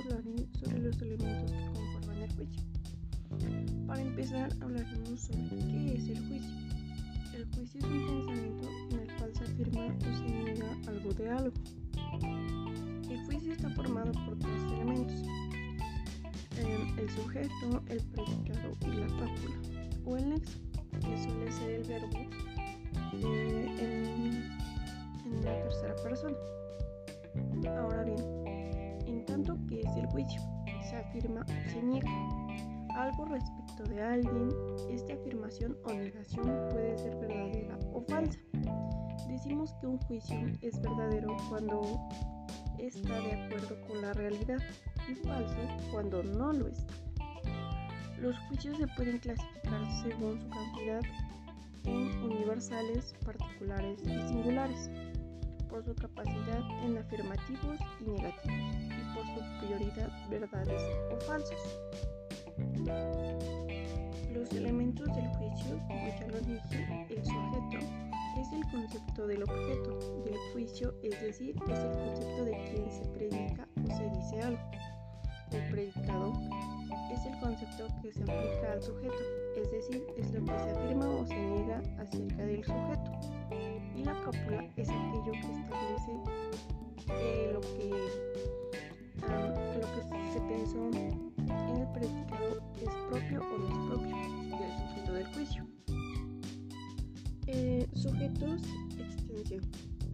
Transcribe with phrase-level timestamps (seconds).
[0.00, 2.62] hablaré sobre los elementos que conforman el juicio.
[3.86, 6.70] Para empezar, hablaremos sobre qué es el juicio.
[7.34, 11.30] El juicio es un pensamiento en el cual se afirma o se niega algo de
[11.30, 11.56] algo.
[13.10, 15.22] El juicio está formado por tres elementos,
[16.56, 19.56] em, el sujeto, el predicado y la pápula,
[20.04, 20.58] o el nexo,
[21.00, 22.18] que suele ser el verbo
[23.12, 26.36] eh, en, en la tercera persona.
[30.10, 30.40] Juicio,
[30.88, 32.10] se afirma o se niega
[32.96, 34.48] algo respecto de alguien,
[34.90, 38.38] esta afirmación o negación puede ser verdadera o falsa.
[39.28, 41.80] Decimos que un juicio es verdadero cuando
[42.78, 44.58] está de acuerdo con la realidad
[45.08, 45.56] y falso
[45.92, 46.94] cuando no lo está.
[48.20, 51.00] Los juicios se pueden clasificar según su cantidad
[51.84, 54.90] en universales, particulares y singulares,
[55.70, 59.14] por su capacidad en afirmativos y negativos y
[60.28, 61.80] verdades o falsos.
[64.32, 67.78] Los elementos del juicio, como ya lo dije, el sujeto
[68.40, 73.04] es el concepto del objeto del juicio, es decir, es el concepto de quien se
[73.08, 74.70] predica o se dice algo.
[75.52, 76.32] El predicado
[77.12, 79.14] es el concepto que se aplica al sujeto,
[79.56, 83.20] es decir, es lo que se afirma o se niega acerca del sujeto.
[83.96, 86.12] Y la cópula es aquello que establece
[87.08, 87.90] eh, lo, que,
[93.70, 95.66] propio o no es propio del sujeto del juicio.
[97.46, 98.62] Eh, sujetos,
[98.98, 99.62] extensión.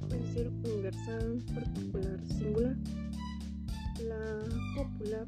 [0.00, 2.76] Puede ser universal, particular, singular.
[4.06, 4.44] La
[4.76, 5.26] cópula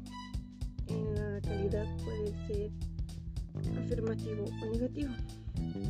[0.87, 2.71] en la calidad puede ser
[3.79, 5.13] afirmativo o negativo.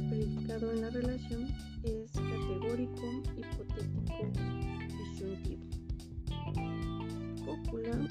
[0.10, 1.48] Predicado en la relación
[1.84, 3.02] es categórico,
[3.38, 4.32] hipotético,
[5.12, 5.64] disyuntivo.
[7.46, 8.08] Cópula,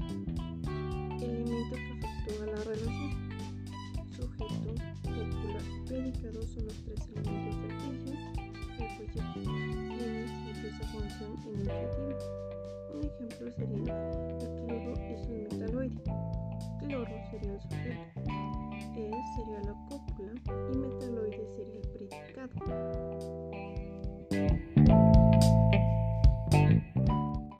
[11.20, 12.16] enunciativa.
[12.92, 16.02] Un ejemplo sería el cloro es un metaloide.
[16.80, 18.33] Cloro sería el sujeto,